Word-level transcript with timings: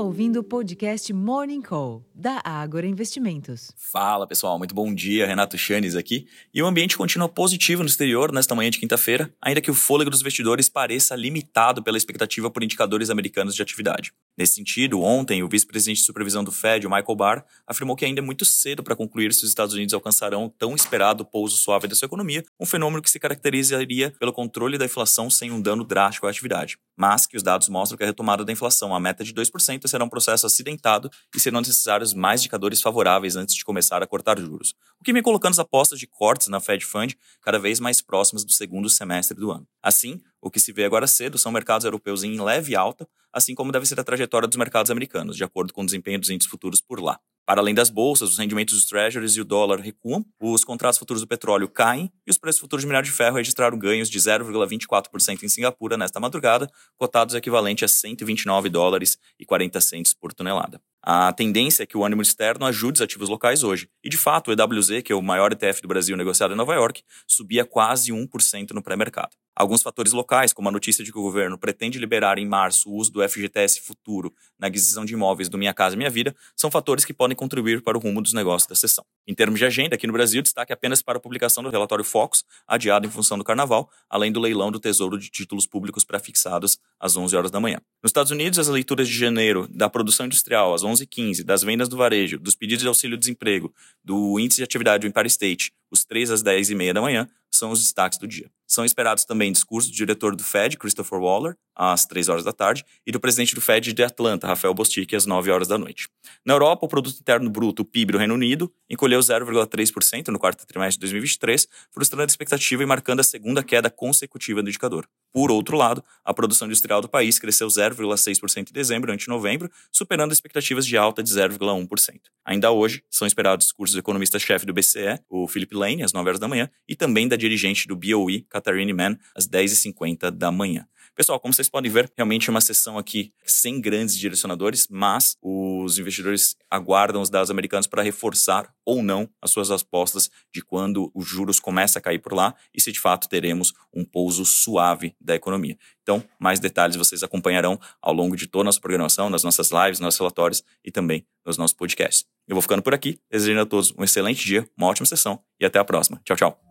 ouvindo 0.00 0.40
o 0.40 0.42
podcast 0.42 1.12
Morning 1.12 1.60
Call, 1.60 2.02
da 2.14 2.40
Ágora 2.42 2.86
Investimentos. 2.86 3.70
Fala 3.76 4.26
pessoal, 4.26 4.58
muito 4.58 4.74
bom 4.74 4.94
dia. 4.94 5.26
Renato 5.26 5.58
Chanes 5.58 5.94
aqui. 5.94 6.26
E 6.54 6.62
o 6.62 6.66
ambiente 6.66 6.96
continua 6.96 7.28
positivo 7.28 7.82
no 7.82 7.88
exterior 7.88 8.32
nesta 8.32 8.54
manhã 8.54 8.70
de 8.70 8.78
quinta-feira, 8.78 9.30
ainda 9.42 9.60
que 9.60 9.70
o 9.70 9.74
fôlego 9.74 10.10
dos 10.10 10.22
investidores 10.22 10.70
pareça 10.70 11.14
limitado 11.14 11.82
pela 11.82 11.98
expectativa 11.98 12.50
por 12.50 12.64
indicadores 12.64 13.10
americanos 13.10 13.54
de 13.54 13.60
atividade. 13.60 14.12
Nesse 14.38 14.54
sentido, 14.54 15.02
ontem, 15.02 15.42
o 15.42 15.48
vice-presidente 15.48 15.98
de 15.98 16.06
supervisão 16.06 16.42
do 16.42 16.50
Fed, 16.50 16.86
Michael 16.86 17.16
Barr, 17.16 17.44
afirmou 17.66 17.94
que 17.94 18.06
ainda 18.06 18.22
é 18.22 18.24
muito 18.24 18.46
cedo 18.46 18.82
para 18.82 18.96
concluir 18.96 19.34
se 19.34 19.44
os 19.44 19.50
Estados 19.50 19.74
Unidos 19.74 19.92
alcançarão 19.92 20.46
o 20.46 20.48
tão 20.48 20.74
esperado 20.74 21.26
pouso 21.26 21.58
suave 21.58 21.86
da 21.86 21.94
sua 21.94 22.06
economia, 22.06 22.42
um 22.58 22.64
fenômeno 22.64 23.02
que 23.02 23.10
se 23.10 23.20
caracterizaria 23.20 24.14
pelo 24.18 24.32
controle 24.32 24.78
da 24.78 24.86
inflação 24.86 25.28
sem 25.28 25.50
um 25.50 25.60
dano 25.60 25.84
drástico 25.84 26.26
à 26.26 26.30
atividade. 26.30 26.78
Mas 26.96 27.26
que 27.26 27.36
os 27.36 27.42
dados 27.42 27.68
mostram 27.68 27.98
que 27.98 28.04
a 28.04 28.06
retomada 28.06 28.42
da 28.42 28.52
inflação, 28.52 28.94
a 28.94 29.00
meta 29.00 29.22
de 29.22 29.34
2%, 29.34 29.89
será 29.90 30.04
um 30.04 30.08
processo 30.08 30.46
acidentado 30.46 31.10
e 31.34 31.40
serão 31.40 31.60
necessários 31.60 32.14
mais 32.14 32.40
indicadores 32.40 32.80
favoráveis 32.80 33.36
antes 33.36 33.54
de 33.54 33.64
começar 33.64 34.02
a 34.02 34.06
cortar 34.06 34.38
juros. 34.38 34.74
O 35.00 35.04
que 35.04 35.12
vem 35.12 35.22
colocando 35.22 35.52
as 35.52 35.58
apostas 35.58 35.98
de 35.98 36.06
cortes 36.06 36.48
na 36.48 36.60
Fed 36.60 36.84
Fund 36.84 37.14
cada 37.42 37.58
vez 37.58 37.80
mais 37.80 38.00
próximas 38.00 38.44
do 38.44 38.52
segundo 38.52 38.88
semestre 38.88 39.36
do 39.36 39.50
ano. 39.50 39.66
Assim, 39.82 40.20
o 40.40 40.50
que 40.50 40.60
se 40.60 40.72
vê 40.72 40.84
agora 40.84 41.06
cedo 41.06 41.36
são 41.36 41.52
mercados 41.52 41.84
europeus 41.84 42.22
em 42.22 42.40
leve 42.40 42.74
alta, 42.74 43.08
assim 43.32 43.54
como 43.54 43.72
deve 43.72 43.86
ser 43.86 43.98
a 44.00 44.04
trajetória 44.04 44.48
dos 44.48 44.56
mercados 44.56 44.90
americanos, 44.90 45.36
de 45.36 45.44
acordo 45.44 45.72
com 45.72 45.82
o 45.82 45.86
desempenho 45.86 46.18
dos 46.18 46.30
índices 46.30 46.50
futuros 46.50 46.80
por 46.80 47.00
lá. 47.00 47.18
Para 47.50 47.62
além 47.62 47.74
das 47.74 47.90
bolsas, 47.90 48.30
os 48.30 48.38
rendimentos 48.38 48.76
dos 48.76 48.84
treasuries 48.84 49.34
e 49.34 49.40
o 49.40 49.44
dólar 49.44 49.80
recuam, 49.80 50.24
os 50.40 50.62
contratos 50.62 51.00
futuros 51.00 51.20
do 51.20 51.26
petróleo 51.26 51.68
caem 51.68 52.08
e 52.24 52.30
os 52.30 52.38
preços 52.38 52.60
futuros 52.60 52.84
de 52.84 52.86
minério 52.86 53.10
de 53.10 53.12
ferro 53.12 53.38
registraram 53.38 53.76
ganhos 53.76 54.08
de 54.08 54.20
0,24% 54.20 55.42
em 55.42 55.48
Singapura 55.48 55.96
nesta 55.96 56.20
madrugada, 56.20 56.70
cotados 56.96 57.34
equivalente 57.34 57.84
a 57.84 57.88
129 57.88 58.68
dólares 58.68 59.18
e 59.36 59.44
40 59.44 59.80
centes 59.80 60.14
por 60.14 60.32
tonelada. 60.32 60.80
A 61.02 61.32
tendência 61.32 61.82
é 61.82 61.86
que 61.86 61.96
o 61.96 62.04
ânimo 62.04 62.20
externo 62.20 62.66
ajude 62.66 62.98
os 62.98 63.02
ativos 63.02 63.28
locais 63.28 63.62
hoje. 63.62 63.88
E, 64.04 64.08
de 64.10 64.18
fato, 64.18 64.48
o 64.48 64.52
EWZ, 64.52 65.02
que 65.02 65.12
é 65.12 65.16
o 65.16 65.22
maior 65.22 65.50
ETF 65.52 65.80
do 65.80 65.88
Brasil 65.88 66.16
negociado 66.16 66.52
em 66.52 66.56
Nova 66.56 66.74
York, 66.74 67.02
subia 67.26 67.64
quase 67.64 68.12
1% 68.12 68.72
no 68.72 68.82
pré-mercado. 68.82 69.30
Alguns 69.60 69.82
fatores 69.82 70.12
locais, 70.12 70.52
como 70.52 70.68
a 70.68 70.72
notícia 70.72 71.04
de 71.04 71.12
que 71.12 71.18
o 71.18 71.22
governo 71.22 71.58
pretende 71.58 71.98
liberar 71.98 72.38
em 72.38 72.46
março 72.46 72.88
o 72.88 72.94
uso 72.94 73.12
do 73.12 73.28
FGTS 73.28 73.80
futuro 73.82 74.32
na 74.58 74.68
aquisição 74.68 75.04
de 75.04 75.12
imóveis 75.12 75.48
do 75.48 75.58
Minha 75.58 75.74
Casa 75.74 75.96
Minha 75.96 76.08
Vida, 76.08 76.34
são 76.56 76.70
fatores 76.70 77.04
que 77.04 77.12
podem 77.12 77.36
contribuir 77.36 77.82
para 77.82 77.98
o 77.98 78.00
rumo 78.00 78.22
dos 78.22 78.32
negócios 78.32 78.66
da 78.66 78.74
sessão. 78.74 79.04
Em 79.26 79.34
termos 79.34 79.58
de 79.58 79.66
agenda, 79.66 79.96
aqui 79.96 80.06
no 80.06 80.12
Brasil, 80.12 80.40
destaque 80.40 80.72
apenas 80.72 81.02
para 81.02 81.18
a 81.18 81.20
publicação 81.20 81.62
do 81.62 81.68
relatório 81.68 82.04
Focus, 82.04 82.42
adiado 82.66 83.06
em 83.06 83.10
função 83.10 83.36
do 83.36 83.44
carnaval, 83.44 83.90
além 84.08 84.32
do 84.32 84.40
leilão 84.40 84.70
do 84.70 84.80
Tesouro 84.80 85.18
de 85.18 85.28
Títulos 85.28 85.66
Públicos 85.66 86.04
pré-fixados 86.04 86.78
às 86.98 87.16
11 87.16 87.36
horas 87.36 87.50
da 87.50 87.60
manhã. 87.60 87.80
Nos 88.02 88.10
Estados 88.10 88.32
Unidos, 88.32 88.58
as 88.58 88.68
leituras 88.68 89.08
de 89.08 89.14
janeiro 89.14 89.68
da 89.68 89.90
produção 89.90 90.24
industrial 90.24 90.72
às 90.72 90.82
11h15, 90.92 91.42
das 91.42 91.62
vendas 91.62 91.88
do 91.88 91.96
varejo, 91.96 92.38
dos 92.38 92.54
pedidos 92.54 92.82
de 92.82 92.88
auxílio-desemprego, 92.88 93.74
do 94.04 94.38
índice 94.38 94.58
de 94.58 94.64
atividade 94.64 95.02
do 95.02 95.06
Empire 95.08 95.26
State, 95.26 95.72
os 95.90 96.04
3 96.04 96.30
às 96.30 96.42
10h30 96.42 96.92
da 96.92 97.00
manhã, 97.00 97.28
são 97.50 97.70
os 97.70 97.80
destaques 97.80 98.18
do 98.18 98.28
dia. 98.28 98.50
São 98.70 98.84
esperados 98.84 99.24
também 99.24 99.50
discursos 99.50 99.90
do 99.90 99.96
diretor 99.96 100.36
do 100.36 100.44
Fed, 100.44 100.78
Christopher 100.78 101.18
Waller, 101.18 101.56
às 101.74 102.06
3 102.06 102.28
horas 102.28 102.44
da 102.44 102.52
tarde, 102.52 102.84
e 103.04 103.10
do 103.10 103.18
presidente 103.18 103.52
do 103.52 103.60
Fed 103.60 103.92
de 103.92 104.02
Atlanta, 104.04 104.46
Rafael 104.46 104.72
Bostic, 104.72 105.12
às 105.12 105.26
9 105.26 105.50
horas 105.50 105.66
da 105.66 105.76
noite. 105.76 106.08
Na 106.46 106.54
Europa, 106.54 106.86
o 106.86 106.88
produto 106.88 107.18
interno 107.18 107.50
bruto, 107.50 107.82
o 107.82 107.84
PIB 107.84 108.12
do 108.12 108.18
Reino 108.18 108.34
Unido, 108.34 108.72
encolheu 108.88 109.18
0,3% 109.18 110.28
no 110.28 110.38
quarto 110.38 110.64
trimestre 110.64 110.98
de 110.98 111.00
2023, 111.00 111.66
frustrando 111.90 112.22
a 112.22 112.26
expectativa 112.26 112.80
e 112.84 112.86
marcando 112.86 113.18
a 113.18 113.24
segunda 113.24 113.60
queda 113.64 113.90
consecutiva 113.90 114.62
do 114.62 114.68
indicador. 114.68 115.08
Por 115.32 115.50
outro 115.50 115.76
lado, 115.76 116.04
a 116.24 116.32
produção 116.32 116.66
industrial 116.66 117.00
do 117.00 117.08
país 117.08 117.40
cresceu 117.40 117.66
0,6% 117.66 118.70
em 118.70 118.72
dezembro 118.72 119.12
ante 119.12 119.28
novembro, 119.28 119.70
superando 119.90 120.32
expectativas 120.32 120.86
de 120.86 120.96
alta 120.96 121.22
de 121.22 121.30
0,1%. 121.30 122.20
Ainda 122.44 122.70
hoje, 122.70 123.02
são 123.10 123.26
esperados 123.26 123.66
discursos 123.66 123.94
do 123.94 124.00
economista-chefe 124.00 124.66
do 124.66 124.72
BCE, 124.72 125.20
o 125.28 125.48
Philip 125.48 125.74
Lane, 125.74 126.02
às 126.02 126.12
9 126.12 126.28
horas 126.28 126.40
da 126.40 126.48
manhã, 126.48 126.68
e 126.88 126.94
também 126.94 127.28
da 127.28 127.36
dirigente 127.36 127.86
do 127.86 127.96
BOE, 127.96 128.44
Katharine 128.60 128.92
Mann, 128.92 129.16
às 129.34 129.48
10h50 129.48 130.30
da 130.30 130.50
manhã. 130.50 130.86
Pessoal, 131.20 131.38
como 131.38 131.52
vocês 131.52 131.68
podem 131.68 131.90
ver, 131.90 132.10
realmente 132.16 132.48
é 132.48 132.50
uma 132.50 132.62
sessão 132.62 132.96
aqui 132.96 133.32
sem 133.44 133.78
grandes 133.78 134.16
direcionadores, 134.16 134.86
mas 134.88 135.36
os 135.42 135.98
investidores 135.98 136.56
aguardam 136.70 137.20
os 137.20 137.28
dados 137.28 137.50
americanos 137.50 137.86
para 137.86 138.02
reforçar 138.02 138.72
ou 138.86 139.02
não 139.02 139.28
as 139.42 139.50
suas 139.50 139.70
apostas 139.70 140.30
de 140.50 140.62
quando 140.62 141.10
os 141.14 141.26
juros 141.26 141.60
começam 141.60 142.00
a 142.00 142.02
cair 142.02 142.20
por 142.20 142.32
lá 142.32 142.54
e 142.74 142.80
se 142.80 142.90
de 142.90 142.98
fato 142.98 143.28
teremos 143.28 143.74
um 143.92 144.02
pouso 144.02 144.46
suave 144.46 145.14
da 145.20 145.34
economia. 145.34 145.76
Então, 146.02 146.24
mais 146.38 146.58
detalhes 146.58 146.96
vocês 146.96 147.22
acompanharão 147.22 147.78
ao 148.00 148.14
longo 148.14 148.34
de 148.34 148.46
toda 148.46 148.62
a 148.62 148.66
nossa 148.66 148.80
programação, 148.80 149.28
nas 149.28 149.44
nossas 149.44 149.70
lives, 149.70 150.00
nos 150.00 150.06
nossos 150.06 150.20
relatórios 150.20 150.64
e 150.82 150.90
também 150.90 151.26
nos 151.44 151.58
nossos 151.58 151.76
podcasts. 151.76 152.24
Eu 152.48 152.54
vou 152.54 152.62
ficando 152.62 152.82
por 152.82 152.94
aqui, 152.94 153.20
desejando 153.30 153.60
a 153.60 153.66
todos 153.66 153.92
um 153.98 154.02
excelente 154.02 154.44
dia, 154.44 154.66
uma 154.74 154.86
ótima 154.86 155.04
sessão 155.04 155.38
e 155.60 155.66
até 155.66 155.78
a 155.78 155.84
próxima. 155.84 156.20
Tchau, 156.24 156.36
tchau. 156.36 156.69